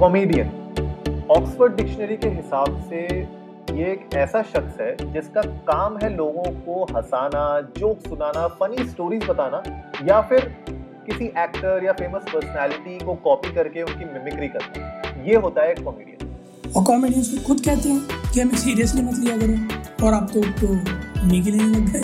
[0.00, 3.00] Comedian Oxford dictionary के हिसाब से
[3.78, 7.42] ये एक ऐसा शख्स है जिसका काम है लोगों को हंसाना
[7.78, 9.62] जोक सुनाना फनी स्टोरीज बताना
[10.06, 10.46] या फिर
[11.06, 16.72] किसी एक्टर या फ़ेमस पर्सनालिटी को कॉपी करके उनकी मिमिक्री करना। ये होता है कॉमेडियन
[16.76, 20.44] और कॉमेडियंस तो खुद कहते हैं कि हमें सीरियसली मत लिया करो और आप तो
[20.62, 20.72] तो
[21.26, 22.02] निकल लग गए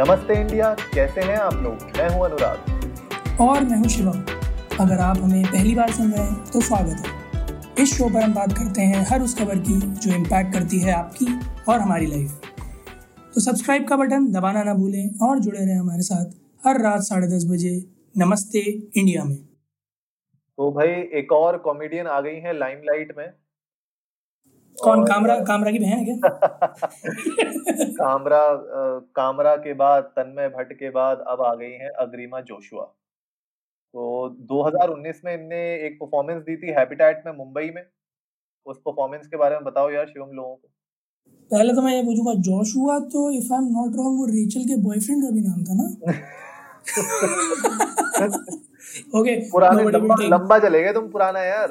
[0.00, 1.90] नमस्ते इंडिया कैसे हैं आप लोग?
[1.98, 4.24] मैं हूँ अनुराग। और मैं हूँ शिवम।
[4.80, 8.32] अगर आप हमें पहली बार सुन रहे हैं तो स्वागत है। इस शो पर हम
[8.34, 11.26] बात करते हैं हर उस खबर की जो इम्पैक्ट करती है आपकी
[11.68, 12.30] और हमारी लाइफ
[13.34, 16.26] तो सब्सक्राइब का बटन दबाना ना भूलें और जुड़े रहें हमारे साथ
[16.66, 17.72] हर रात साढ़े दस बजे
[18.18, 18.60] नमस्ते
[19.00, 20.88] इंडिया में। तो भाई
[21.20, 23.28] एक और कॉमेडियन आ गई है लाइमलाइट में।
[24.76, 26.16] कौन कामरा कामरा की बहन है क्या?
[27.96, 28.44] कामरा
[29.16, 32.86] कामरा के बाद तन्मय भट्ट के बाद अब आ गई है अग्रिमा जोशुआ।
[33.96, 37.86] तो 2019 में इनने एक परफॉर्मेंस दी थी हैबिटेट में मुंबई में।
[38.66, 40.68] उस परफॉर्मेंस के बारे में बताओ यार शिवम लोगों को।
[41.50, 44.76] पहले तो मैं ये पूछूँगा जोशुआ तो if I am not wrong वो रेचल के
[44.76, 45.96] बॉयफ्रेंड का भी नाम था ना?
[49.20, 51.68] ओके पुराने लंबा, लंबा चलेगा तुम पुराना यार।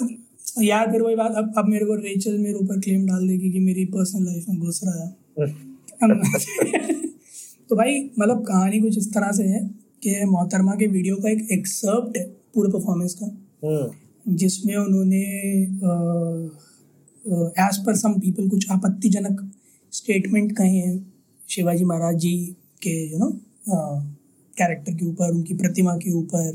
[0.63, 3.59] यार फिर वही बात अब अब मेरे को रेचल मेरे ऊपर क्लेम डाल देगी कि
[3.59, 5.16] मेरी पर्सनल लाइफ में घुस रहा है।
[7.69, 11.48] तो भाई मतलब कहानी कुछ इस तरह से है। कि मोहतरमा के वीडियो का एक
[11.52, 12.23] एक्सर्प्ट है
[12.56, 13.25] पूरे परफॉर्मेंस का
[13.64, 15.22] हम्म। जिसमें उन्होंने
[17.62, 19.42] एज पर सम पीपल कुछ आपत्तिजनक
[19.94, 20.94] स्टेटमेंट कहे हैं
[21.50, 22.36] शिवाजी महाराज जी
[22.81, 23.31] के यू नो
[24.53, 26.52] कैरेक्टर के ऊपर उनकी प्रतिमा के ऊपर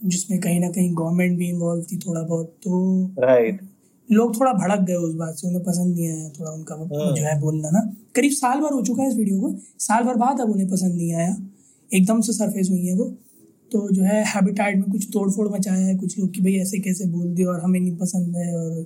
[0.00, 2.84] जिसमें कहीं ना कहीं गवर्नमेंट भी इन्वॉल्व थी थोड़ा बहुत तो
[3.20, 3.60] राइट
[4.08, 7.22] लोग थोड़ा भड़क गए उस बात से उन्हें पसंद नहीं आया थोड़ा उनका हम्म। जो
[7.22, 7.80] है बोलना ना
[8.14, 10.94] करीब साल भर हो चुका है इस वीडियो को साल भर बाद अब उन्हें पसंद
[10.94, 11.34] नहीं आया
[11.90, 13.04] एकदम से सरफेस हुई है वो।
[13.72, 16.78] तो जो है हैबिटाइड में कुछ तोड़ फोड़ मचाया है, कुछ लोग कि भाई ऐसे
[16.78, 18.80] कैसे बोल दिए और हमें नहीं पसंद है और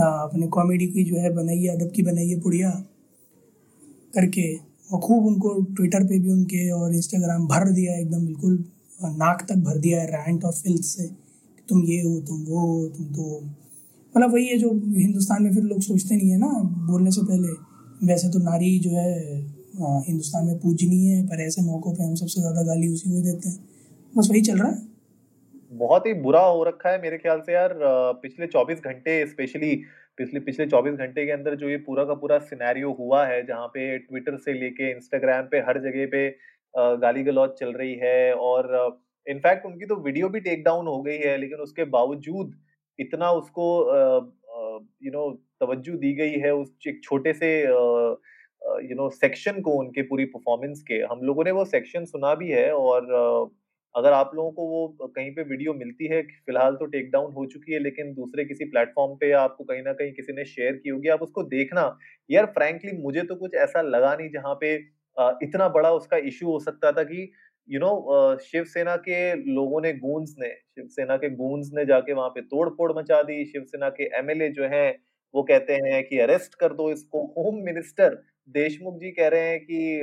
[0.00, 2.70] अपने कॉमेडी की जो है बनाई है, अदब की बनाई है पुड़िया
[4.14, 4.52] करके।
[4.92, 8.64] और खूब उनको ट्विटर पे भी उनके और इंस्टाग्राम भर दिया एकदम बिल्कुल।
[9.00, 11.06] नाक तक भर दिया है रैंट और फिल्स से
[11.68, 13.40] तुम ये हो, तुम वो हो, तुम तो
[14.14, 16.48] मतलब वही है जो हिंदुस्तान में फिर लोग सोचते नहीं है ना,
[16.88, 17.48] बोलने से पहले।
[18.06, 19.40] वैसे तो नारी जो है
[19.74, 23.48] हिंदुस्तान में पूजनीय है, पर ऐसे मौक़ों पे हम सबसे ज़्यादा गाली उसी को देते
[23.48, 23.58] हैं।
[24.14, 24.90] बस वही चल रहा है।
[25.72, 27.74] बहुत ही बुरा हो रखा है मेरे ख्याल से यार
[28.22, 29.74] पिछले 24 घंटे स्पेशली
[30.18, 33.66] पिछले पिछले 24 घंटे के अंदर जो ये पूरा का पूरा सिनेरियो हुआ है, जहाँ
[33.68, 36.28] पे ट्विटर से लेके इंस्टाग्राम पे हर जगह पे
[37.00, 38.68] गाली गलौज चल रही है और
[39.26, 42.54] इनफैक्ट उनकी तो वीडियो भी टेक डाउन हो गई है, लेकिन उसके बावजूद
[42.98, 43.66] इतना उसको
[45.04, 47.50] यू नो तवज्जो दी गई है, उस एक छोटे से
[48.82, 52.50] यू नो सेक्शन को, उनके पूरी परफॉर्मेंस के, हम लोगों ने वो सेक्शन सुना भी
[52.50, 53.50] है और
[53.94, 57.44] अगर आप लोगों को वो कहीं पे वीडियो मिलती है, फ़िलहाल तो टेक डाउन हो
[57.46, 60.88] चुकी है, लेकिन दूसरे किसी प्लेटफॉर्म पे आपको कहीं ना कहीं किसी ने शेयर की
[60.88, 61.84] होगी, आप उसको देखना।
[62.30, 64.74] यार फ्रैंकली मुझे तो कुछ ऐसा लगा नहीं जहाँ पे
[65.42, 67.30] इतना बड़ा उसका इश्यू हो सकता था कि
[67.68, 72.40] यू नो शिवसेना के लोगों ने गूंज ने, शिवसेना के गूंज ने जाके वहाँ पे
[72.42, 74.98] तोड़ फोड़ मचा दी। शिवसेना के एमएलए जो हैं,
[75.34, 79.58] वो कहते हैं कि अरेस्ट कर दो इसको होम मिनिस्टर देशमुख जी कह रहे हैं
[79.60, 80.00] कि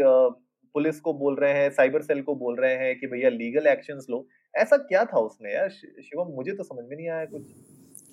[0.76, 4.06] पुलिस को बोल रहे हैं साइबर सेल को बोल रहे हैं कि भैया लीगल एक्शंस
[4.10, 5.70] लो। ऐसा क्या था उसमें यार?
[5.70, 7.42] शिवम मुझे तो समझ में नहीं आया कुछ।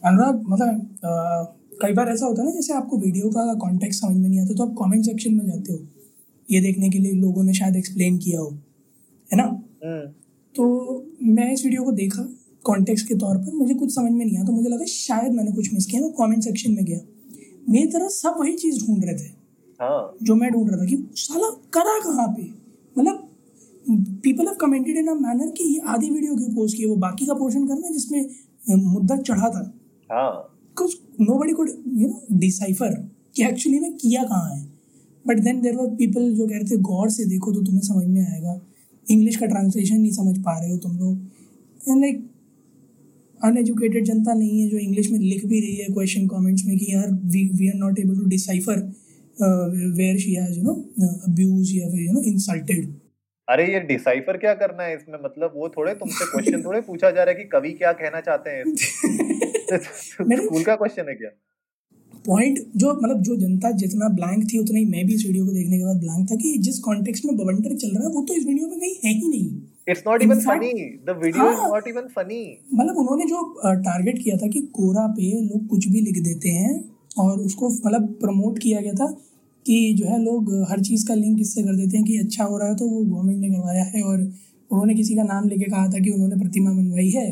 [0.05, 4.29] अनुराग मतलब कई बार ऐसा होता है ना जैसे आपको वीडियो का कॉन्टेक्स्ट समझ में
[4.29, 5.79] नहीं आता तो आप कमेंट सेक्शन में जाते हो।
[6.49, 8.51] ये देखने के लिए लोगों ने शायद एक्सप्लेन किया हो
[9.31, 9.45] है ना?
[9.85, 10.07] हम्म।
[10.55, 10.65] तो
[11.23, 12.29] मैं इस वीडियो को देखा
[12.65, 15.53] कॉन्टेक्स्ट के तौर पर मुझे कुछ समझ में नहीं आया तो मुझे लगा शायद मैंने
[15.53, 17.01] कुछ मिस किया मैं कमेंट सेक्शन में गया।
[17.69, 19.35] मेरी तरह सब वही चीज़ ढूंढ रहे थे।
[19.81, 20.17] हाँ.
[20.23, 22.43] जो मैं ढूंढ रहा था कि साला करा कहाँ पे?
[22.97, 23.23] मतलब
[24.23, 27.27] people have commented in a manner कि ये आधी वीडियो क्यों पोस्ट किए वो बाकी
[27.27, 29.63] का पोर्शन करना जिसमें मुद्दा चढ़ा था।
[30.77, 30.97] कुछ
[31.39, 32.95] nobody could you know decipher
[33.37, 34.65] कि एक्चुअली में किया कहाँ है।
[35.25, 38.07] But then there were people जो कह रहे थे गौर से देखो तो तुम्हें समझ
[38.07, 38.61] में आएगा।
[39.07, 42.25] इंग्लिश का ट्रांसलेशन नहीं समझ पा रहे हो तुम लोग। एंड लाइक
[43.41, 46.93] अनएजुकेटेड जनता नहीं है जो इंग्लिश में लिख भी रही है क्वेश्चन कमेंट्स में कि
[46.93, 48.81] यार we we are not able to decipher
[49.41, 50.75] where she has you know
[51.29, 52.95] abuse या फिर यू नो इंसल्टेड
[53.49, 55.19] अरे ये डिसाइफर क्या करना है इसमें?
[55.25, 58.51] मतलब वो थोड़े तुमसे क्वेश्चन थोड़े पूछा जा रहा है कि कवि क्या कहना चाहते
[58.51, 58.65] हैं
[60.37, 61.31] स्कूल का क्वेश्चन है क्या?
[62.27, 65.53] पॉइंट जो मतलब जो जनता जितना ब्लैंक थी उतना ही मैं भी इस वीडियो को
[65.53, 68.35] देखने के बाद ब्लैंक था कि जिस कॉन्टेक्स्ट में बवंडर चल रहा है वो तो
[68.35, 70.73] इस वीडियो में कहीं है ही नहीं। It's not even funny
[71.07, 72.41] the video is not even funny
[72.75, 76.96] मतलब उन्होंने जो टारगेट किया था कि कोरा पे लोग कुछ भी लिख देते हैं
[77.17, 79.07] और उसको मतलब प्रमोट किया गया था
[79.67, 82.59] कि जो है लोग हर चीज़ का लिंक इससे कर देते हैं कि अच्छा हो
[82.59, 85.87] रहा है तो वो गवर्नमेंट ने करवाया है और उन्होंने किसी का नाम लेके कहा
[85.87, 87.27] था कि उन्होंने प्रतिमा बनवाई है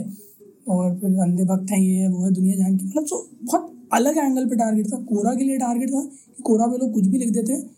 [0.69, 3.73] और फिर अंधे भक्त हैं ये है वो है दुनिया जान की। मतलब सो, बहुत
[3.93, 7.07] अलग एंगल पे टारगेट था। कोरा के लिए टारगेट था कि कोरा पे लोग कुछ
[7.07, 7.71] भी लिख देते हैं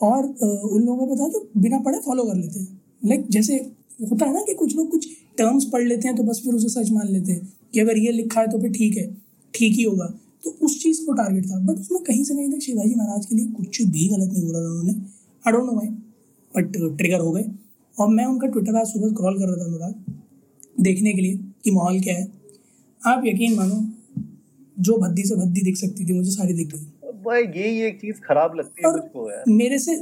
[0.00, 3.54] और उन लोगों पे था जो बिना पढ़े फॉलो कर लेते हैं। लाइक जैसे
[4.02, 5.08] होता है ना कि कुछ लोग कुछ
[5.38, 8.12] टर्म्स पढ़ लेते हैं तो बस फिर उसे सच मान लेते हैं कि अगर ये
[8.12, 9.06] लिखा है तो फिर ठीक है,
[9.54, 10.12] ठीक ही होगा।
[10.44, 13.36] तो उस चीज़ को टारगेट था। बट उसमें कहीं से कहीं तक शिवाजी महाराज के
[13.36, 14.92] लिए कुछ भी गलत नहीं बोला था उन्होंने।
[15.44, 15.88] I don't know why
[16.54, 17.44] but trigger हो गए।
[17.96, 19.94] और मैं उनका ट्विटर आज सुबह क्रॉल कर रहा था अनुराग
[20.80, 22.26] देखने के लिए कि माहौल क्या है।
[23.02, 23.84] आप यकीन मानो
[24.78, 26.86] जो भद्दी से भद्दी दिख सकती थी मुझे सारी दिख गई।
[27.24, 29.94] भाई यही एक चीज़ खराब लगती है मुझको यार। मेरे से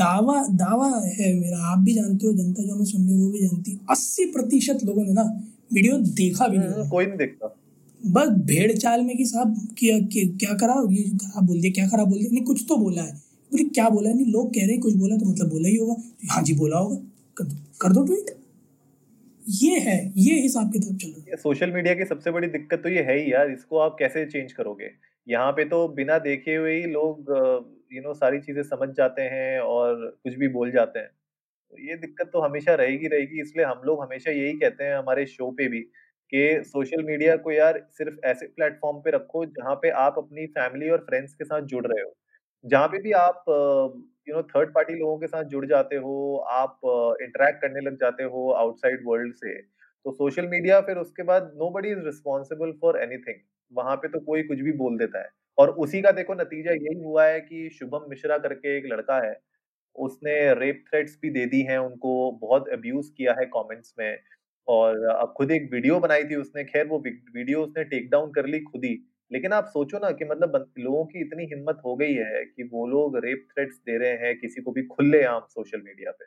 [0.00, 3.40] दावा दावा है मेरा। आप भी जानते हो जनता जो मैं सुन रही वो भी
[3.40, 5.22] जानती है। अस्सी प्रतिशत लोगों ने ना
[5.72, 7.56] वीडियो देखा भी नहीं। कोई नहीं देखता।
[8.06, 10.74] बस भेड़ चाल में कि साहब क्या क्या करा?
[10.90, 12.30] ये खराब बोल दिया, क्या खराब बोल दिया?
[12.32, 13.12] नहीं, कुछ तो बोला है।
[13.52, 14.12] बोले, क्या बोला?
[14.12, 16.54] नहीं, लोग कह रहे हैं, कुछ बोला तो मतलब बोला ही होगा। तो हाँ जी,
[16.54, 16.96] बोला होगा।
[17.36, 18.34] कर दो कर दो ट्वीट
[19.44, 22.88] ये है, ये हिसाब किताब चल रहा है। सोशल मीडिया की सबसे बड़ी दिक्कत तो
[22.88, 24.90] ये है ही यार, इसको आप कैसे चेंज करोगे?
[25.26, 27.30] यहाँ पे तो बिना देखे हुए ही लोग
[27.92, 29.94] यू नो सारी चीज़ें समझ जाते हैं और
[30.24, 31.10] कुछ भी बोल जाते हैं।
[31.72, 35.50] ये दिक्कत तो हमेशा रहेगी रहेगी, इसलिए हम लोग हमेशा यही कहते हैं, हमारे शो
[35.50, 35.84] पे भी।
[36.32, 40.88] कि सोशल मीडिया को यार सिर्फ़ ऐसे प्लेटफॉर्म पे रखो जहाँ पे आप अपनी फैमिली
[40.90, 42.14] और फ्रेंड्स के साथ जुड़ रहे हो।
[42.64, 43.44] जहाँ पे भी आप,
[44.28, 46.80] यू नो, थर्ड पार्टी लोगों के साथ जुड़ जाते हो, आप,
[47.22, 49.60] इंटरेक्ट करने लग जाते हो आउटसाइड वर्ल्ड से
[50.06, 53.40] तो सोशल मीडिया फिर उसके बाद nobody is responsible for anything
[53.72, 57.02] वहाँ पे तो कोई कुछ भी बोल देता है। और उसी का देखो नतीजा यही
[57.04, 59.34] हुआ है कि शुभम मिश्रा करके एक लड़का है,
[59.96, 64.18] उसने रेप थ्रेट्स भी दे दी हैं उनको, बहुत अब्यूज किया है कमेंट्स में
[64.68, 68.46] और अब खुद एक वीडियो बनाई थी उसने, खैर वो वीडियो उसने टेक डाउन कर
[68.46, 68.96] ली खुद ही।
[69.30, 72.86] लेकिन आप सोचो ना कि मतलब लोगों की इतनी हिम्मत हो गई है कि वो
[72.86, 76.24] लोग रेप थ्रेट्स दे रहे हैं, किसी को भी खुले आम सोशल मीडिया पे।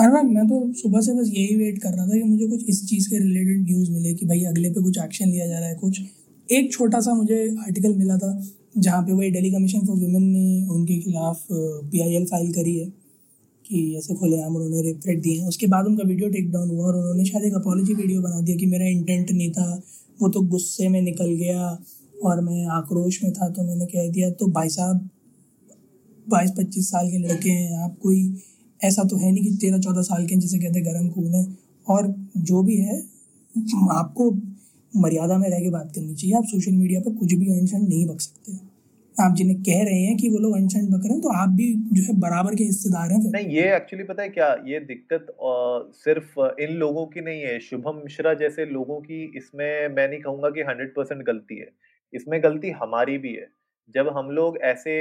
[0.00, 2.84] अनुराग मैं तो सुबह से बस यही वेट कर रहा था कि मुझे कुछ इस
[2.88, 5.74] चीज़ के रिलेटेड न्यूज़ मिले कि भाई अगले पे कुछ एक्शन लिया जा रहा है,
[5.74, 6.00] कुछ।
[6.48, 8.30] एक छोटा सा मुझे आर्टिकल मिला था
[8.78, 12.86] जहाँ पे वही डेली कमीशन फॉर वुमेन ने उनके खिलाफ पीआईएल फ़ाइल करी है।
[13.70, 16.86] कि ऐसे खुलेआम उन्होंने रेप थ्रेट दिए हैं। उसके बाद उनका वीडियो टेक डाउन हुआ
[16.86, 19.82] और उन्होंने शायद एक अपॉलोजी वीडियो बना दिया कि मेरा इंटेंट नहीं था,
[20.18, 21.78] वो तो गुस्से में निकल गया
[22.24, 25.08] और मैं आक्रोश में था तो मैंने कह दिया तो भाई साहब
[26.26, 28.42] बाईस पच्चीस साल के लड़के हैं, आप कोई
[28.80, 31.46] ऐसा तो है नहीं कि तेरह चौदह साल के जिसे कहते हैं गर्म खून है।
[31.86, 32.98] और जो भी है,
[33.92, 34.30] आपको
[34.94, 38.06] मर्यादा में रह के बात करनी चाहिए, आप सोशल मीडिया पर कुछ भी अनसेंट नहीं
[38.06, 38.52] बक सकते।
[39.20, 41.66] आप जिन्हें कह रहे हैं कि वो लोग अनसेंट बक रहे हैं तो आप भी
[41.92, 44.48] जो है बराबर के हिस्सेदार हैं नहीं, ये एक्चुअली पता है क्या?
[44.66, 45.26] ये दिक्कत
[45.96, 50.50] सिर्फ़ इन लोगों की नहीं है। शुभम मिश्रा जैसे लोगों की इसमें मैं नहीं कहूँगा
[50.50, 51.68] कि हंड्रेड परसेंट गलती है।
[52.12, 53.46] इसमें गलती हमारी भी है।
[53.94, 54.94] जब हम लोग ऐसे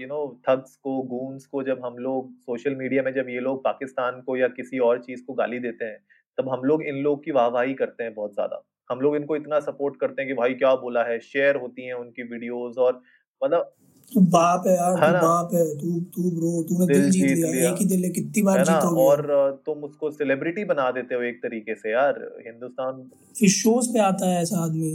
[0.00, 3.62] यू नो थग्स को गूंस को जब हम लोग सोशल मीडिया में जब ये लोग
[3.64, 5.98] पाकिस्तान को या किसी और चीज़ को गाली देते हैं,
[6.38, 9.58] तब हम लोग इन लोग की वाहवाही करते हैं बहुत ज़्यादा। हम लोग इनको इतना
[9.60, 11.18] सपोर्ट करते हैं कि भाई क्या बोला है?
[11.20, 13.00] शेयर होती हैं उनकी वीडियोस और
[13.42, 13.74] मतलब
[14.12, 17.70] बाप है यार तू बाप है तू तू ब्रो तूने दिल, दिल जीत लिया, लिया।
[17.70, 19.02] एक ही दिल है कितनी बार जीतोगे?
[19.02, 23.02] और तुम उसको सेलिब्रिटी बना देते हो एक तरीके से यार हिंदुस्तान।
[23.38, 24.92] फिर शोज़ पे आता है ऐसा आदमी।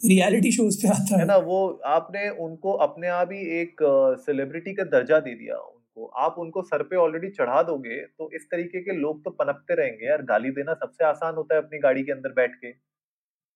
[0.00, 1.36] रियलिटी शोज़ पे आता है है। ना?
[1.38, 3.80] वो आपने उनको अपने आप ही एक
[4.26, 8.46] सेलिब्रिटी का दर्जा दे दिया उनको। आप उनको सर पे ऑलरेडी चढ़ा दोगे तो इस
[8.50, 12.02] तरीके के लोग तो पनपते रहेंगे यार। गाली देना सबसे आसान होता है अपनी गाड़ी
[12.02, 12.72] के अंदर बैठ के।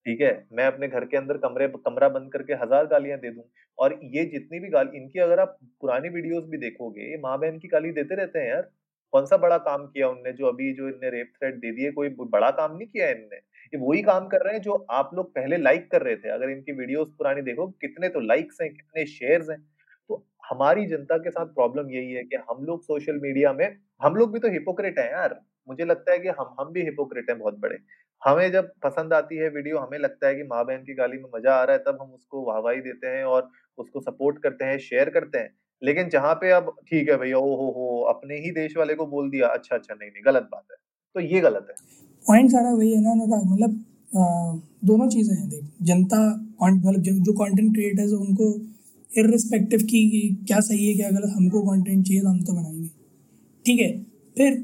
[0.06, 3.44] ठीक है, मैं अपने घर के अंदर कमरे, कमरा बंद करके हज़ार गालियाँ दे दूँ।
[3.78, 7.58] और ये जितनी भी गाली, इनकी अगर आप पुरानी वीडियोस भी देखोगे, ये माँ बहन
[7.58, 8.70] की गाली देते रहते हैं यार।
[9.12, 12.08] कौन सा बड़ा काम किया उनने जो अभी जो इनने रेप थ्रेट दे दिए, कोई
[12.10, 13.36] बड़ा काम नहीं किया इनने।
[13.72, 16.50] ये वही काम कर रहे हैं जो आप लोग पहले लाइक कर रहे थे। अगर
[16.50, 19.58] इनकी वीडियोस पुरानी देखो, कितने तो लाइक्स हैं, कितने शेयर्स हैं।
[20.10, 24.16] तो हमारी जनता के साथ प्रॉब्लम यही है कि हम लोग सोशल मीडिया में, हम
[24.16, 27.38] लोग भी तो हिपोक्रेट हैं यार। मुझे लगता है कि हम हम भी हिपोक्रेट हैं
[27.38, 27.76] बहुत बड़े।
[28.22, 31.28] हमें जब पसंद आती है वीडियो हमें लगता है कि माँ बहन की गाली में
[31.34, 33.48] मज़ा आ रहा है तब हम उसको वाहवाही देते हैं और
[33.78, 35.50] उसको सपोर्ट करते हैं शेयर करते हैं।
[35.82, 39.30] लेकिन जहाँ पे अब ठीक है भैया ओ हो अपने ही देश वाले को बोल
[39.30, 40.76] दिया अच्छा अच्छा नहीं नहीं गलत बात है।
[41.14, 41.74] तो ये गलत है।
[42.24, 43.84] पॉइंट सारा वही है ना मतलब
[44.84, 46.18] दोनों चीज़ें हैं देख जनता
[46.62, 48.52] मतलब जो, कंटेंट क्रिएटर्स उनको
[49.10, 50.02] इरिस्पेक्टिव की
[50.48, 52.88] क्या सही है क्या गलत हमको कंटेंट चाहिए तो हम तो बनाएँगे।
[53.64, 53.90] ठीक है
[54.36, 54.54] फिर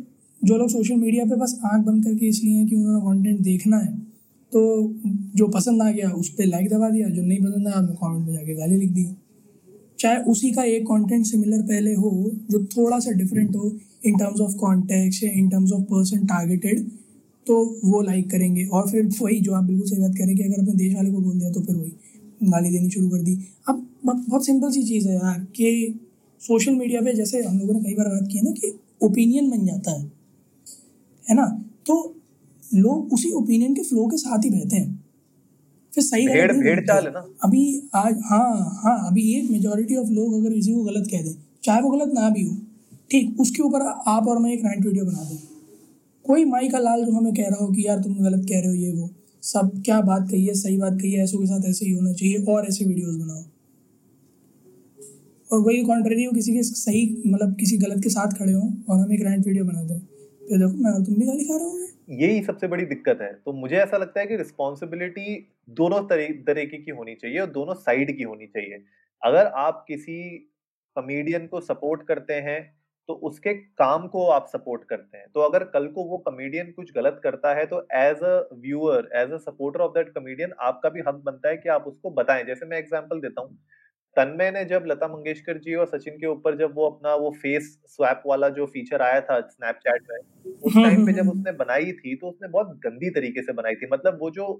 [0.43, 3.79] जो लोग सोशल मीडिया पे बस आँख बंद करके इसलिए हैं कि उन्होंने कंटेंट देखना
[3.79, 3.97] है
[4.53, 4.61] तो
[5.37, 8.35] जो पसंद आ गया, उस पर लाइक दबा दिया, जो नहीं पसंद आया कमेंट में
[8.35, 9.07] जाके गाली लिख दी।
[9.99, 12.11] चाहे उसी का एक कंटेंट सिमिलर पहले हो,
[12.51, 13.73] जो थोड़ा सा डिफरेंट हो
[14.07, 16.89] इन टर्म्स ऑफ़ कॉन्टेक्ट या in terms of person targeted
[17.47, 20.63] तो वो लाइक करेंगे। और फिर वही जो आप बिल्कुल सही बात करें कि अगर
[20.63, 21.93] अपने देश वाले को बोल दिया तो फिर वही।
[22.43, 25.99] गाली देनी शुरू कर दी। अब बहुत सिंपल सी चीज़ है यार, कि
[26.43, 29.51] सोशल मीडिया पे जैसे हम लोगों ने कई बार बात की है ना कि ओपिनियन
[29.51, 30.18] बन जाता है।
[31.29, 31.47] है ना?
[31.87, 32.15] तो
[32.63, 34.97] लोग उसी ओपिनियन के फ्लो के साथ ही बहते हैं।
[35.93, 37.25] फिर सही भेड़ भेड़ चाल है। ना?
[37.45, 41.35] अभी आज हाँ हाँ अभी एक मेजोरिटी ऑफ़ लोग अगर किसी को गलत कह दें
[41.65, 42.57] चाहे वो गलत ना भी हो
[43.11, 45.39] ठीक उसके ऊपर आप और मैं एक राइट वीडियो बना दें।
[46.25, 48.69] कोई माई का लाल जो हमें कह रहा हो कि यार तुम गलत कह रहे
[48.69, 49.09] हो ये वो
[49.43, 52.13] सब क्या बात कही है सही बात कही है ऐसों के साथ ऐसे ही होना
[52.13, 53.45] चाहिए और ऐसे वीडियोस बनाओ।
[55.51, 58.99] और वही कॉन्ट्रेरी हो किसी के सही मतलब किसी गलत के साथ खड़े हो और
[58.99, 60.01] हम एक रैंट वीडियो बना दें।
[60.49, 63.53] फिर देखो, मैं तुम भी गाली खा रहा हूँ यही सबसे बड़ी दिक्कत है। तो
[63.55, 65.35] मुझे ऐसा लगता है कि रिस्पॉन्सिबिलिटी
[65.77, 68.83] दोनों तरीके की होनी चाहिए और दोनों साइड की होनी चाहिए।
[69.23, 70.19] अगर आप किसी
[70.97, 72.61] कमेडियन को सपोर्ट करते हैं
[73.09, 76.93] तो उसके काम को आप सपोर्ट करते हैं। तो अगर कल को वो कमेडियन कुछ
[76.95, 81.01] गलत करता है तो as a viewer as a supporter of that comedian आपका भी
[81.09, 83.59] हक बनता है कि आप उसको बताएँ। जैसे मैं एग्ज़ाम्पल देता हूँ।
[84.17, 87.67] तन्मय ने जब लता मंगेशकर जी और सचिन के ऊपर जब वो अपना वो फेस
[87.87, 91.51] स्वैप वाला जो फीचर आया था स्नैपचैट में उस टाइम हम्म, पे जब हम्म, उसने
[91.51, 94.53] हम्म। बनाई थी तो उसने बहुत गंदी तरीके से बनाई थी। मतलब वो जो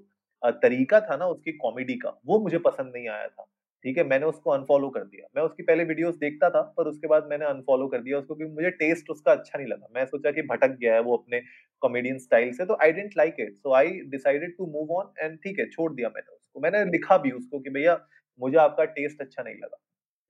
[0.61, 3.45] तरीका था ना उसकी कॉमेडी का वो मुझे पसंद नहीं आया था।
[3.85, 7.07] ठीक है मैंने उसको अनफॉलो कर दिया। मैं उसकी पहले वीडियोस देखता था पर उसके
[7.07, 10.31] बाद मैंने अनफॉलो कर दिया उसको क्योंकि मुझे टेस्ट उसका अच्छा नहीं लगा। मैं सोचा
[10.31, 11.41] कि भटक गया है वो अपने
[11.81, 15.37] कॉमेडियन स्टाइल से तो I didn't like it so I decided to move on and
[15.37, 17.93] ठीक है छोड़ दिया मैंने उसको। मैंने लिखा भी उसको कि भैया
[18.39, 19.77] मुझे आपका टेस्ट अच्छा नहीं लगा।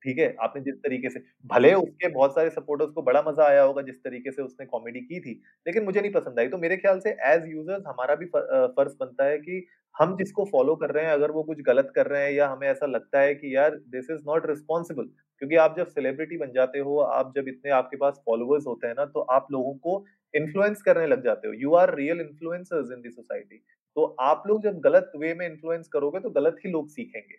[0.04, 0.36] ठीक है?
[0.42, 3.96] आपने जिस तरीके से, भले उसके बहुत सारे सपोर्टर्स को बड़ा मज़ा आया होगा जिस
[4.04, 5.34] तरीके से उसने कॉमेडी की थी,
[5.68, 9.26] लेकिन मुझे नहीं पसंद आई। तो मेरे ख्याल से एज यूज़र्स हमारा भी फ़र्ज़ बनता
[9.26, 12.32] है कि हम जिसको फॉलो कर रहे हैं, अगर वो कुछ गलत कर रहे हैं
[12.34, 15.04] या हमें ऐसा लगता है कि यार दिस इज़ नॉट रिस्पॉन्सिबल
[15.42, 18.96] क्योंकि आप जब सेलिब्रिटी बन जाते हो, आप जब इतने आपके पास फॉलोअर्स होते हैं
[18.98, 23.02] ना तो आप लोगों को इन्फ्लुएंस करने लग जाते हो। You are real influencers in
[23.02, 23.58] the society
[23.96, 27.38] तो आप लोग जब गलत वे में इन्फ्लुएंस करोगे तो गलत ही लोग सीखेंगे।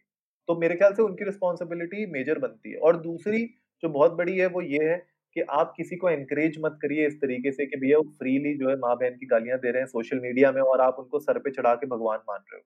[0.51, 3.43] तो मेरे ख्याल से उनकी रिस्पॉन्सिबिलिटी मेजर बनती है। और दूसरी
[3.83, 4.97] जो बहुत बड़ी है, वो ये है
[5.37, 8.69] कि आप किसी को एनकरेज मत करिए इस तरीके से कि भैया वो फ्रीली जो
[8.69, 11.39] है माँ बहन की गालियाँ दे रहे हैं सोशल मीडिया में और आप उनको सर
[11.39, 12.65] पे चढ़ा के भगवान मान रहे हो।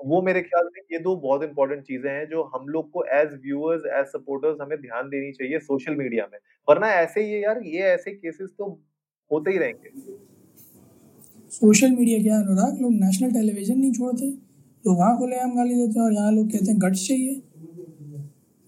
[0.00, 3.34] वो मेरे ख्याल से ये दो बहुत इंपॉर्टेंट चीज़ें हैं जो हम लोग को एज
[3.42, 7.82] व्यूअर्स एज सपोर्टर्स हमें ध्यान देनी चाहिए सोशल मीडिया में। वरना ऐसे ही यार, ये
[7.90, 8.70] ऐसे केसेस तो
[9.30, 9.90] होते ही रहेंगे।
[11.52, 12.82] सोशल मीडिया क्या अनुराग?
[12.82, 14.34] लोग नेशनल टेलीविज़न नहीं छोड़ते।
[14.86, 17.30] तो वहाँ खुले हम गाली देते हैं और यहाँ लोग कहते हैं, गट्स चाहिए।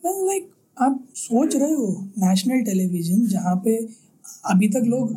[0.02, 1.86] मैं लाइक आप सोच रहे हो
[2.18, 3.76] नेशनल टेलीविज़न जहाँ पे
[4.44, 5.12] अभी तक लोग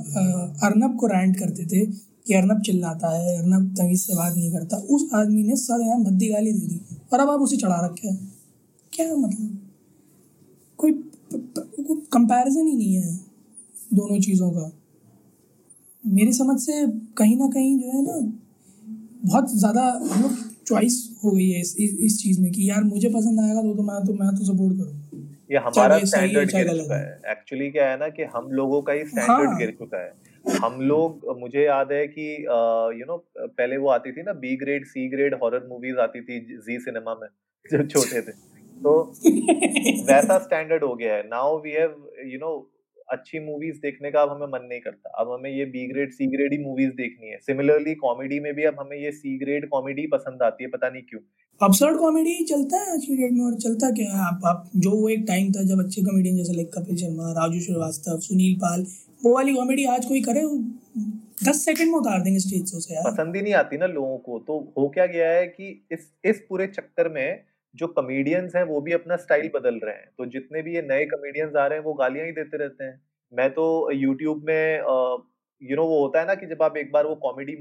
[0.63, 4.77] अर्नब को रैंट करते थे कि अर्नब चिल्लाता है, अर्नब तमीज़ से बात नहीं करता।
[4.89, 6.79] उस आदमी ने सर यहाँ भद्दी गाली दे दी
[7.13, 8.31] और अब आप उसे चढ़ा रखे हैं।
[8.93, 9.57] क्या मतलब?
[10.79, 10.91] कोई
[12.11, 13.15] कंपैरिजन ही नहीं है
[13.93, 14.71] दोनों चीज़ों का।
[16.03, 16.85] मेरी समझ से
[17.17, 18.19] कहीं ना कहीं जो है ना,
[19.25, 23.09] बहुत ज़्यादा हम लोग चॉइस हो गई है इस इस चीज़ में कि यार मुझे
[23.09, 26.97] पसंद आएगा तो, तो मैं तो मैं तो सपोर्ट करूँ। ये हमारा स्टैंडर्ड गिर चुका
[26.97, 30.13] है। एक्चुअली क्या है ना कि हम लोगों का ही स्टैंडर्ड हाँ। गिर चुका है।
[30.61, 32.27] हम लोग मुझे याद है कि
[32.99, 36.39] यू नो पहले वो आती थी ना B grade C grade horror movies आती थी
[36.67, 37.27] जी सिनेमा में
[37.71, 38.31] जब छोटे थे।
[38.77, 38.93] तो
[40.07, 42.53] वैसा स्टैंडर्ड हो गया है। Now we have you know
[43.09, 46.27] अच्छी मूवीज़ देखने का अब हमें मन नहीं करता। अब हमें ये बी ग्रेड सी
[46.27, 50.07] ग्रेड ही मूवीज़ देखनी है। सिमिलरली कॉमेडी में भी अब हमें ये सी ग्रेड कॉमेडी
[50.07, 51.21] पसंद आती है पता नहीं क्यों।
[51.61, 54.19] अपसर्ड कॉमेडी चलता है आज की डेट में और चलता क्या है?
[54.19, 57.59] आप आप जो वो एक टाइम था जब अच्छे कॉमेडियन जैसे लाइक कपिल शर्मा राजू
[57.59, 58.85] श्रीवास्तव सुनील पाल
[59.21, 60.41] वो वाली कॉमेडी आज कोई करे?
[61.43, 64.39] दस सेकंड में उतार देंगे स्टेज से यार। पसंद ही नहीं आती ना लोगों को।
[64.39, 67.39] तो हो क्या गया है कि इस इस पूरे चक्कर में
[67.75, 71.05] जो कमेडियंस हैं वो भी अपना स्टाइल बदल रहे हैं। तो जितने भी ये नए
[71.05, 72.99] कमेडियंस आ रहे हैं वो गालियाँ ही देते रहते हैं।
[73.33, 74.77] मैं तो यूट्यूब में
[75.61, 77.55] यू नो वो होता है ना कि जब आप एक बार वो कॉमेडी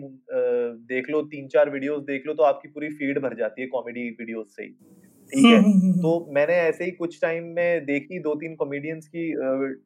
[0.88, 4.08] देख लो तीन चार वीडियोस देख लो तो आपकी पूरी फ़ीड भर जाती है कॉमेडी
[4.10, 5.62] वीडियोस से ही। ठीक है?
[6.02, 9.32] तो मैंने ऐसे ही कुछ टाइम में देखी दो तीन कॉमेडियंस की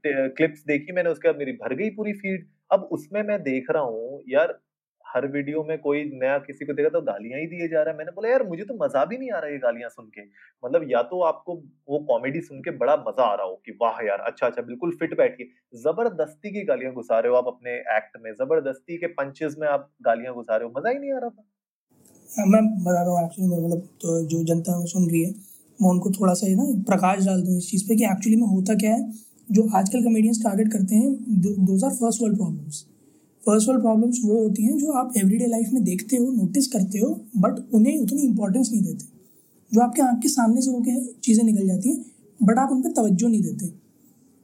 [0.07, 3.83] क्लिप्स देखी मैंने उसके बाद मेरी भर गई पूरी फ़ीड अब उसमें मैं देख रहा
[3.83, 4.59] हूँ यार
[5.15, 7.99] हर वीडियो में कोई नया किसी को देखा तो गालियाँ ही दिए जा रहा है।
[7.99, 10.23] मैंने बोला यार मुझे तो मज़ा भी नहीं आ रहा है गालियाँ सुन के।
[10.63, 11.55] मतलब या तो आपको
[11.89, 14.97] वो कॉमेडी सुन के बड़ा मज़ा आ रहा हो कि वाह यार अच्छा अच्छा बिल्कुल
[15.01, 19.57] फिट बैठिए। ज़बरदस्ती की गालियाँ घुसा रहे हो आप अपने एक्ट में ज़बरदस्ती के पंचेस
[19.59, 21.45] में आप गालियाँ घुसा रहे हो। मज़ा ही नहीं आ रहा था।
[22.31, 25.31] हाँ, मैं बता रहा हूँ मतलब तो जो जनता सुन रही है
[25.79, 28.75] मैं उनको थोड़ा सा ना प्रकाश डाल दूँ इस चीज़ पे कि एक्चुअली में होता
[28.75, 29.13] क्या है
[29.49, 32.85] जो आजकल कमेडियंस टारगेट करते हैं those are first world problems
[33.49, 37.09] world problems वो होती हैं जो आप एवरीडे लाइफ में देखते हो नोटिस करते हो
[37.37, 39.05] बट उन्हें उतनी इंपॉर्टेंस नहीं देते।
[39.73, 42.05] जो आपके आँख के सामने से होकर चीज़ें निकल जाती हैं
[42.43, 43.69] बट आप उन पर तवज्जो नहीं देते।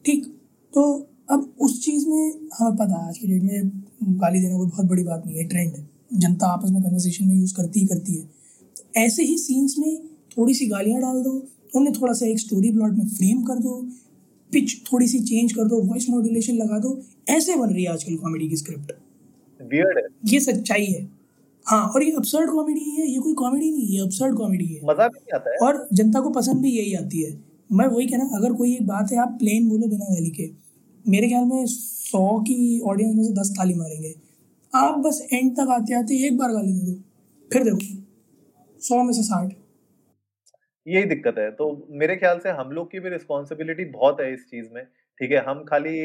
[0.04, 0.26] ठीक?
[0.72, 3.70] तो अब उस चीज़ में हमें पता है, आज की डेट में
[4.20, 7.36] गाली देना कोई बहुत बड़ी बात नहीं है ट्रेंड है। जनता आपस में कन्वर्सेशन में
[7.36, 8.22] यूज़ करती ही करती है।
[8.76, 9.96] तो ऐसे ही सीन्स में
[10.38, 13.88] थोड़ी सी गालियाँ डाल दो, उन्हें थोड़ा सा एक स्टोरी प्लॉट में फ्रेम कर दो
[14.52, 18.16] पिच थोड़ी सी चेंज कर दो वॉइस मॉड्यूलेशन लगा दो ऐसे बन रही है आजकल
[18.16, 18.92] कॉमेडी की स्क्रिप्ट
[19.60, 21.02] वियर्ड ये सच्चाई है।
[21.66, 25.06] हाँ और ये अपसर्ड कॉमेडी है ये कोई कॉमेडी नहीं ये अपसर्ड कॉमेडी है। मज़ा
[25.08, 27.32] भी आता है। और जनता को पसंद भी यही आती है।
[27.70, 30.50] मैं वही कहना अगर कोई एक बात है आप प्लेन बोलो बिना गाली के।
[31.04, 34.14] मेरे ख्याल में सौ की ऑडियंस में से दस ताली मारेंगे।
[34.72, 36.98] आप बस एंड तक आते आते एक बार गाली दे दो
[37.50, 37.78] फिर देखो
[38.80, 39.52] सौ में से साठ।
[40.86, 44.44] यही दिक्कत है। तो मेरे ख्याल से हम लोग की भी रिस्पॉन्सिबिलिटी बहुत है इस
[44.50, 44.84] चीज़ में
[45.20, 45.38] ठीक है?
[45.38, 45.96] हम खाली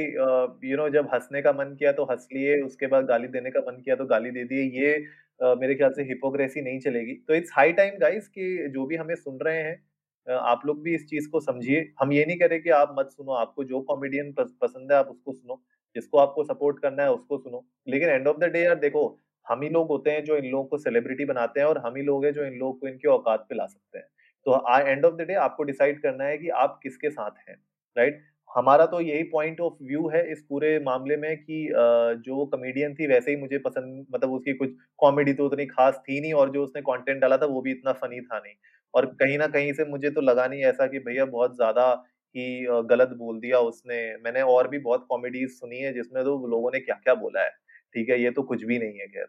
[0.70, 3.60] यू नो जब हंसने का मन किया तो हंस लिए उसके बाद गाली देने का
[3.67, 4.96] मन किया तो गाली दे दिए ये
[5.39, 8.96] uh, मेरे ख्याल से हिपोक्रेसी नहीं चलेगी। तो इट्स हाई टाइम गाइस कि जो भी
[8.96, 9.84] हमें सुन रहे हैं
[10.27, 13.34] आप लोग भी इस चीज़ को समझिए। हम ये नहीं करें कि आप मत सुनो
[13.36, 15.62] आपको जो कॉमेडियन पसंद है आप उसको सुनो
[15.96, 19.05] जिसको आपको सपोर्ट करना है उसको सुनो। लेकिन एंड ऑफ़ द डे यार देखो
[19.46, 22.03] हम ही लोग होते हैं जो इन लोगों को सेलिब्रिटी बनाते हैं और हम ही
[22.03, 24.05] लोग हैं जो इन लोगों को इनके औकात पे ला सकते हैं।
[24.46, 27.56] तो एंड ऑफ़ द डे आपको डिसाइड करना है कि आप किसके साथ हैं
[27.98, 31.58] राइट हमारा तो यही पॉइंट ऑफ़ व्यू है इस पूरे मामले में कि
[32.25, 36.20] जो कमेडियन थी वैसे ही मुझे पसंद मतलब उसकी कुछ कॉमेडी तो उतनी खास थी
[36.22, 38.54] नहीं और जो उसने कंटेंट डाला था वो भी इतना फनी था नहीं।
[38.94, 41.92] और कहीं ना कहीं से मुझे तो लगा नहीं ऐसा कि भैया बहुत ज़्यादा
[42.36, 46.72] ही गलत बोल दिया उसने। मैंने और भी बहुत कॉमेडीज सुनी है जिसमें तो लोगों
[46.74, 47.50] ने क्या क्या बोला है,
[47.96, 48.22] ठीक है?
[48.22, 49.28] ये तो कुछ भी नहीं है, खैर।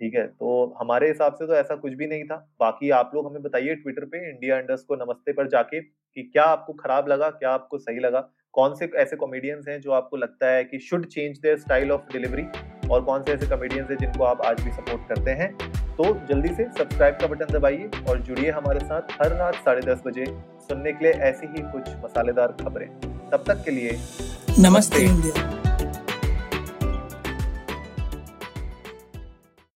[0.00, 0.26] ठीक है?
[0.26, 3.74] तो हमारे हिसाब से तो ऐसा कुछ भी नहीं था। बाकी आप लोग हमें बताइए
[3.74, 7.78] ट्विटर पे इंडिया अंडर्स को नमस्ते पर जाके कि क्या आपको खराब लगा क्या आपको
[7.78, 8.28] सही लगा?
[8.52, 12.12] कौन से ऐसे कॉमेडियंस हैं जो आपको लगता है कि should change their style of
[12.12, 12.44] delivery
[12.90, 15.52] और कौन से ऐसे कॉमेडियंस हैं जिनको आप आज भी सपोर्ट करते हैं?
[15.96, 20.02] तो जल्दी से सब्सक्राइब का बटन दबाइए और जुड़िए हमारे साथ हर रात साढ़े दस
[20.06, 20.24] बजे
[20.68, 22.88] सुनने के लिए ऐसी ही कुछ मसालेदार खबरें।
[23.30, 23.98] तब तक के लिए
[24.60, 25.65] नमस्ते इंडिया